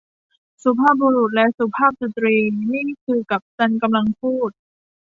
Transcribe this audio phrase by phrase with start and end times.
[0.63, 2.35] สุภาพบุรุษและสุภาพสตรี
[2.69, 4.49] นี่คือกัปตันกำลังพูด